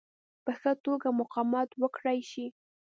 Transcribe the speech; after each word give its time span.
په 0.43 0.51
ښه 0.59 0.71
توګه 0.85 1.07
مقاومت 1.19 1.69
وکړای 1.81 2.19
شي. 2.31 2.45